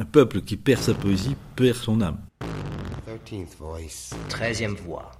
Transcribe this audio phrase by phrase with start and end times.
[0.00, 2.20] Un peuple qui perd sa poésie perd son âme.
[4.28, 5.10] Treizième voix.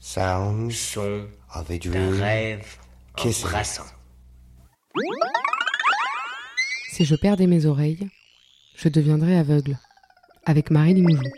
[0.00, 2.14] Sounds Son of a d'un dream.
[2.14, 2.78] rêve
[3.16, 3.84] embrassant.
[6.90, 8.08] Si je perdais mes oreilles,
[8.74, 9.78] je deviendrais aveugle,
[10.44, 11.30] avec Marie Limoujou.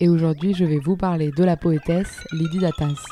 [0.00, 3.04] Et aujourd'hui, je vais vous parler de la poétesse Lydie Datas.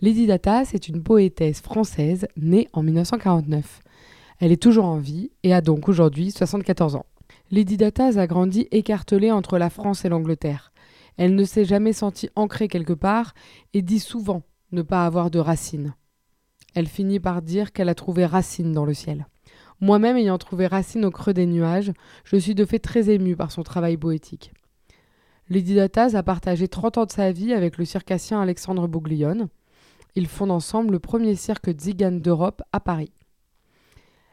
[0.00, 3.80] Lydie Datas est une poétesse française née en 1949.
[4.38, 7.06] Elle est toujours en vie et a donc aujourd'hui 74 ans.
[7.50, 10.72] Lydie Datas a grandi écartelée entre la France et l'Angleterre.
[11.16, 13.34] Elle ne s'est jamais sentie ancrée quelque part
[13.72, 15.94] et dit souvent ne pas avoir de racines.
[16.74, 19.26] Elle finit par dire qu'elle a trouvé Racine dans le ciel.
[19.80, 21.92] Moi-même ayant trouvé Racine au creux des nuages,
[22.24, 24.52] je suis de fait très émue par son travail poétique.
[25.48, 29.48] Lydie Datas a partagé 30 ans de sa vie avec le circassien Alexandre Bouglione.
[30.16, 33.12] Ils fondent ensemble le premier cirque Zigane d'Europe à Paris.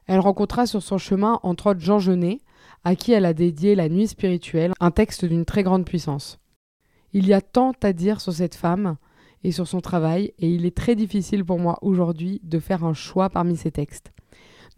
[0.08, 2.40] Elle rencontra sur son chemin entre autres Jean Genet,
[2.84, 6.40] à qui elle a dédié La Nuit spirituelle, un texte d'une très grande puissance.
[7.14, 8.98] Il y a tant à dire sur cette femme,
[9.44, 12.94] et sur son travail, et il est très difficile pour moi aujourd'hui de faire un
[12.94, 14.12] choix parmi ces textes.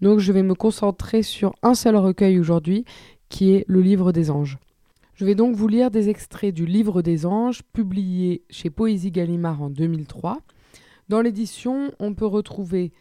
[0.01, 2.85] Donc je vais me concentrer sur un seul recueil aujourd'hui,
[3.29, 4.57] qui est le Livre des Anges.
[5.13, 9.61] Je vais donc vous lire des extraits du Livre des Anges, publié chez Poésie Gallimard
[9.61, 10.39] en 2003.
[11.07, 12.91] Dans l'édition, on peut retrouver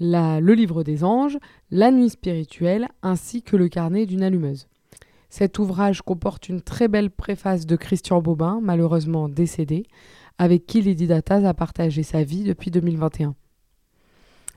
[0.00, 1.38] le Livre des Anges,
[1.70, 4.66] La Nuit spirituelle, ainsi que le Carnet d'une allumeuse.
[5.28, 9.84] Cet ouvrage comporte une très belle préface de Christian Bobin, malheureusement décédé,
[10.38, 13.34] avec qui Lydie Datas a partagé sa vie depuis 2021.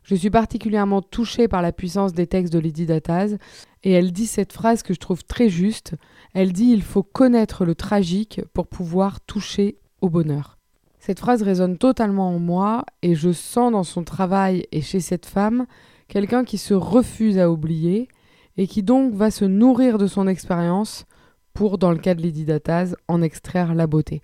[0.03, 3.35] Je suis particulièrement touchée par la puissance des textes de Lydie Datas
[3.83, 5.95] et elle dit cette phrase que je trouve très juste.
[6.33, 10.57] Elle dit il faut connaître le tragique pour pouvoir toucher au bonheur.
[11.05, 15.25] Cette phrase résonne totalement en moi et je sens dans son travail et chez cette
[15.25, 15.65] femme
[16.07, 18.07] quelqu'un qui se refuse à oublier
[18.55, 21.03] et qui donc va se nourrir de son expérience
[21.51, 24.21] pour, dans le cas de Lydie Datas, en extraire la beauté.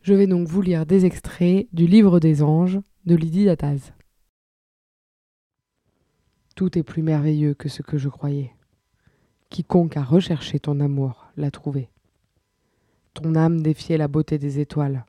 [0.00, 3.92] Je vais donc vous lire des extraits du Livre des Anges de Lydie Datas.
[6.56, 8.54] Tout est plus merveilleux que ce que je croyais.
[9.50, 11.90] Quiconque a recherché ton amour l'a trouvé.
[13.12, 15.04] Ton âme défiait la beauté des étoiles,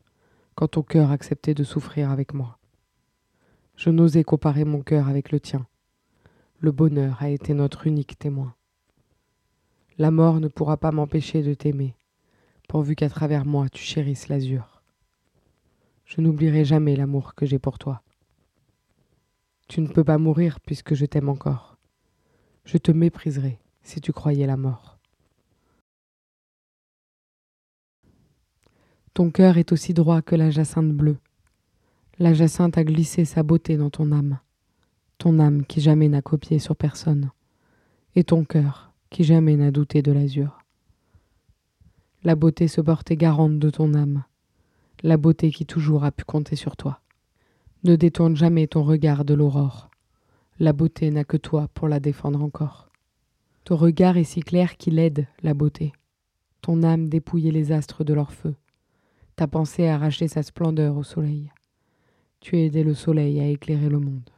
[0.55, 2.57] quand ton cœur acceptait de souffrir avec moi.
[3.75, 5.65] Je n'osais comparer mon cœur avec le tien.
[6.59, 8.55] Le bonheur a été notre unique témoin.
[9.97, 11.95] La mort ne pourra pas m'empêcher de t'aimer,
[12.67, 14.81] pourvu qu'à travers moi tu chérisses l'azur.
[16.05, 18.01] Je n'oublierai jamais l'amour que j'ai pour toi.
[19.67, 21.77] Tu ne peux pas mourir puisque je t'aime encore.
[22.65, 24.92] Je te mépriserai si tu croyais la mort.
[29.13, 31.17] Ton cœur est aussi droit que la jacinthe bleue.
[32.17, 34.39] La jacinthe a glissé sa beauté dans ton âme,
[35.19, 37.29] ton âme qui jamais n'a copié sur personne,
[38.15, 40.63] et ton cœur qui jamais n'a douté de l'azur.
[42.23, 44.23] La beauté se portait garante de ton âme,
[45.03, 46.99] la beauté qui toujours a pu compter sur toi.
[47.83, 49.91] Ne détourne jamais ton regard de l'aurore.
[50.59, 52.89] La beauté n'a que toi pour la défendre encore.
[53.63, 55.93] Ton regard est si clair qu'il aide la beauté.
[56.61, 58.55] Ton âme dépouillait les astres de leur feu.
[59.35, 61.51] Ta pensée a arraché sa splendeur au soleil.
[62.39, 64.29] Tu as aidé le soleil à éclairer le monde.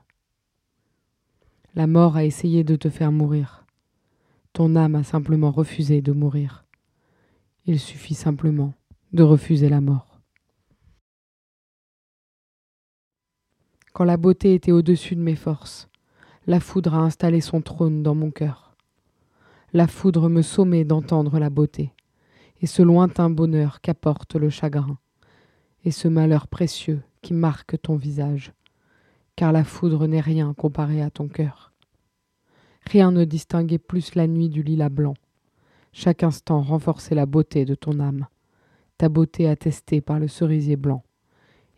[1.74, 3.66] La mort a essayé de te faire mourir.
[4.54, 6.66] Ton âme a simplement refusé de mourir.
[7.66, 8.74] Il suffit simplement
[9.12, 10.22] de refuser la mort.
[13.92, 15.90] Quand la beauté était au-dessus de mes forces,
[16.48, 18.76] la foudre a installé son trône dans mon cœur.
[19.74, 21.92] La foudre me sommait d'entendre la beauté,
[22.66, 24.98] et ce lointain bonheur qu'apporte le chagrin,
[25.84, 28.54] et ce malheur précieux qui marque ton visage,
[29.36, 31.74] car la foudre n'est rien comparé à ton cœur.
[32.88, 35.14] Rien ne distinguait plus la nuit du lilas blanc.
[35.94, 38.26] Chaque instant renforçait la beauté de ton âme,
[38.98, 41.04] ta beauté attestée par le cerisier blanc,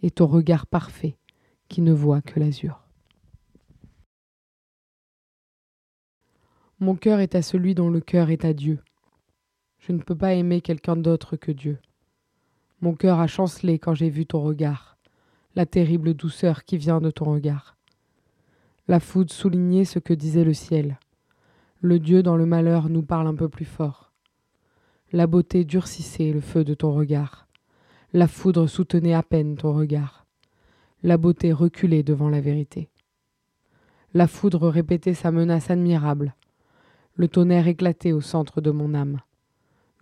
[0.03, 1.17] et ton regard parfait
[1.67, 2.81] qui ne voit que l'azur.
[6.79, 8.79] Mon cœur est à celui dont le cœur est à Dieu.
[9.87, 11.77] Je ne peux pas aimer quelqu'un d'autre que Dieu.
[12.81, 14.97] Mon cœur a chancelé quand j'ai vu ton regard,
[15.55, 17.77] la terrible douceur qui vient de ton regard.
[18.89, 20.99] La foudre soulignait ce que disait le ciel.
[21.79, 24.11] Le Dieu dans le malheur nous parle un peu plus fort.
[25.13, 27.47] La beauté durcissait le feu de ton regard.
[28.11, 30.25] La foudre soutenait à peine ton regard.
[31.01, 32.89] La beauté reculait devant la vérité.
[34.13, 36.35] La foudre répétait sa menace admirable.
[37.15, 39.21] Le tonnerre éclatait au centre de mon âme.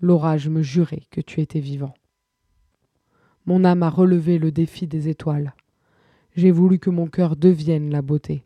[0.01, 1.93] L'orage me jurait que tu étais vivant.
[3.45, 5.53] Mon âme a relevé le défi des étoiles.
[6.35, 8.43] J'ai voulu que mon cœur devienne la beauté.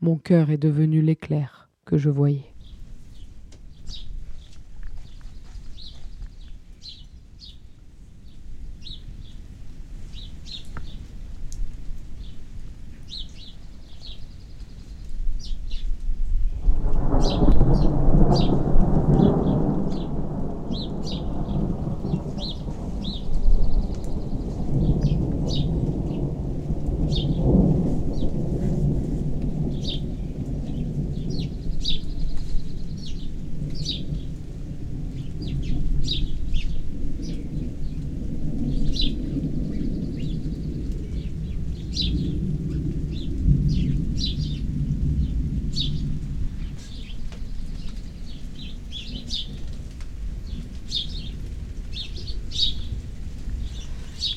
[0.00, 2.53] Mon cœur est devenu l'éclair que je voyais.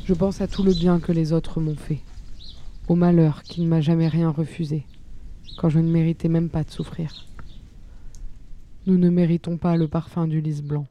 [0.07, 1.99] Je pense à tout le bien que les autres m'ont fait,
[2.87, 4.85] au malheur qui ne m'a jamais rien refusé,
[5.57, 7.25] quand je ne méritais même pas de souffrir.
[8.85, 10.87] Nous ne méritons pas le parfum du lys blanc,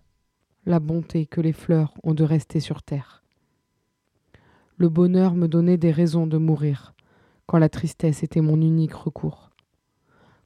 [0.67, 3.23] la bonté que les fleurs ont de rester sur terre.
[4.77, 6.93] Le bonheur me donnait des raisons de mourir,
[7.47, 9.49] quand la tristesse était mon unique recours.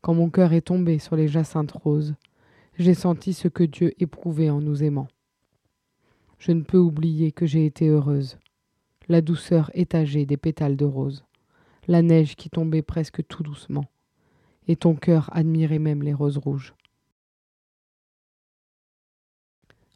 [0.00, 2.14] Quand mon cœur est tombé sur les jacinthes roses,
[2.78, 5.08] j'ai senti ce que Dieu éprouvait en nous aimant.
[6.38, 8.38] Je ne peux oublier que j'ai été heureuse
[9.10, 11.24] la douceur étagée des pétales de rose,
[11.88, 13.86] la neige qui tombait presque tout doucement,
[14.68, 16.74] et ton cœur admirait même les roses rouges.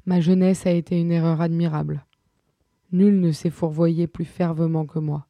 [0.05, 2.05] Ma jeunesse a été une erreur admirable.
[2.90, 5.28] Nul ne s'est fourvoyé plus fervement que moi.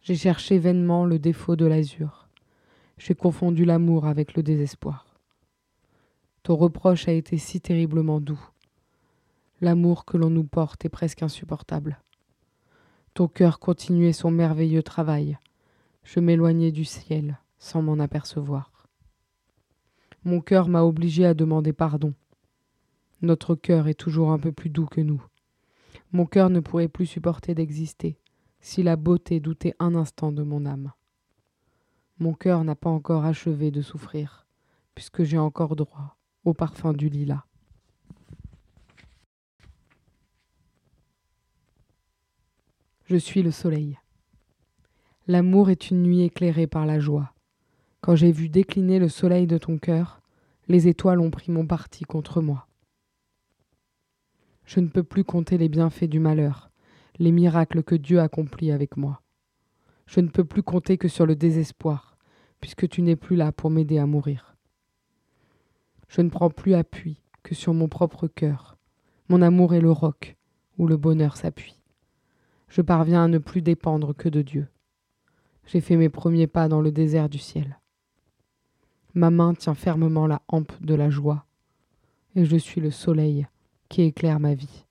[0.00, 2.28] J'ai cherché vainement le défaut de l'azur.
[2.96, 5.20] J'ai confondu l'amour avec le désespoir.
[6.42, 8.50] Ton reproche a été si terriblement doux.
[9.60, 12.00] L'amour que l'on nous porte est presque insupportable.
[13.18, 15.38] Ton cœur continuait son merveilleux travail.
[16.04, 18.86] Je m'éloignais du ciel sans m'en apercevoir.
[20.22, 22.14] Mon cœur m'a obligé à demander pardon.
[23.20, 25.20] Notre cœur est toujours un peu plus doux que nous.
[26.12, 28.20] Mon cœur ne pourrait plus supporter d'exister
[28.60, 30.92] si la beauté doutait un instant de mon âme.
[32.20, 34.46] Mon cœur n'a pas encore achevé de souffrir,
[34.94, 37.47] puisque j'ai encore droit au parfum du lilas.
[43.10, 43.98] Je suis le soleil.
[45.28, 47.32] L'amour est une nuit éclairée par la joie.
[48.02, 50.20] Quand j'ai vu décliner le soleil de ton cœur,
[50.68, 52.68] les étoiles ont pris mon parti contre moi.
[54.66, 56.70] Je ne peux plus compter les bienfaits du malheur,
[57.18, 59.22] les miracles que Dieu accomplit avec moi.
[60.04, 62.18] Je ne peux plus compter que sur le désespoir,
[62.60, 64.54] puisque tu n'es plus là pour m'aider à mourir.
[66.08, 68.76] Je ne prends plus appui que sur mon propre cœur.
[69.30, 70.36] Mon amour est le roc
[70.76, 71.77] où le bonheur s'appuie
[72.68, 74.68] je parviens à ne plus dépendre que de Dieu.
[75.66, 77.78] J'ai fait mes premiers pas dans le désert du ciel.
[79.14, 81.46] Ma main tient fermement la hampe de la joie,
[82.34, 83.46] et je suis le soleil
[83.88, 84.84] qui éclaire ma vie.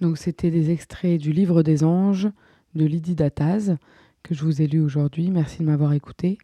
[0.00, 2.28] Donc c'était des extraits du livre des anges
[2.74, 3.76] de Lydie Dataz
[4.22, 5.30] que je vous ai lu aujourd'hui.
[5.30, 6.38] Merci de m'avoir écouté.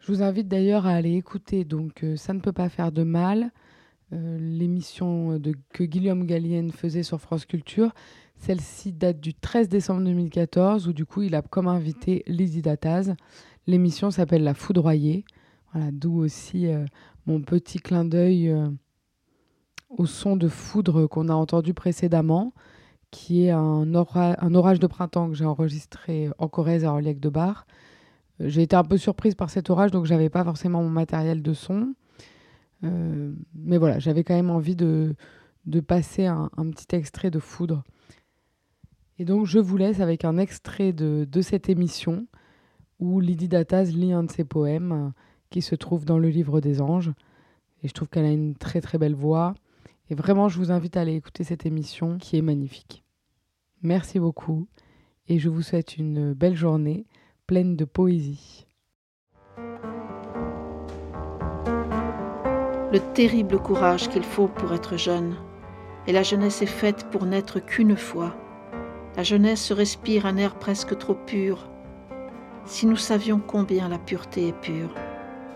[0.00, 3.02] Je vous invite d'ailleurs à aller écouter donc euh, ça ne peut pas faire de
[3.02, 3.50] mal
[4.12, 7.92] l'émission de, que Guillaume Gallienne faisait sur France Culture.
[8.36, 13.14] Celle-ci date du 13 décembre 2014, où du coup il a comme invité Lizzie Dataz.
[13.66, 15.24] L'émission s'appelle La Foudroyée.
[15.72, 16.84] Voilà, d'où aussi euh,
[17.26, 18.68] mon petit clin d'œil euh,
[19.88, 22.52] au son de foudre qu'on a entendu précédemment,
[23.10, 27.28] qui est un, un orage de printemps que j'ai enregistré en Corrèze à Orliac de
[27.28, 27.66] Bar.
[28.40, 31.52] J'ai été un peu surprise par cet orage, donc j'avais pas forcément mon matériel de
[31.52, 31.94] son.
[32.84, 35.14] Euh, mais voilà, j'avais quand même envie de,
[35.66, 37.84] de passer un, petit extrait de Foudre.
[39.18, 42.26] Et donc je vous laisse avec un extrait de, de cette émission
[42.98, 45.10] où Lydie Dataz lit un de ses poèmes euh,
[45.50, 47.12] qui se trouve dans le livre des anges.
[47.82, 49.54] Et je trouve qu'elle a une très très belle voix.
[50.08, 53.04] Et vraiment, je vous invite à aller écouter cette émission qui est magnifique.
[53.82, 54.68] Merci beaucoup
[55.28, 57.06] et je vous souhaite une belle journée
[57.46, 58.66] pleine de poésie.
[62.92, 65.36] Le terrible courage qu'il faut pour être jeune.
[66.06, 68.36] Et la jeunesse est faite pour n'être qu'une fois.
[69.16, 71.70] La jeunesse respire un air presque trop pur.
[72.66, 74.94] Si nous savions combien la pureté est pure.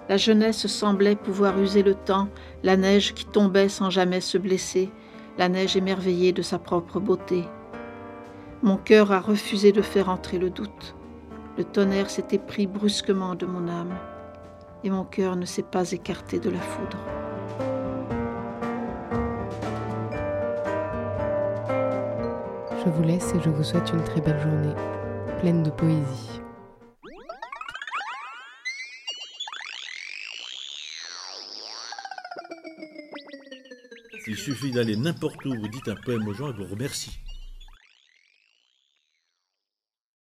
[0.09, 2.29] La jeunesse semblait pouvoir user le temps,
[2.63, 4.91] la neige qui tombait sans jamais se blesser,
[5.37, 7.45] la neige émerveillée de sa propre beauté.
[8.63, 10.95] Mon cœur a refusé de faire entrer le doute.
[11.59, 13.95] Le tonnerre s'était pris brusquement de mon âme,
[14.85, 16.99] et mon cœur ne s'est pas écarté de la foudre.
[22.87, 24.73] Je vous laisse et je vous souhaite une très belle journée,
[25.41, 26.41] pleine de poésie.
[34.29, 37.19] Il suffit d'aller n'importe où, vous dites un poème aux gens et vous remercie.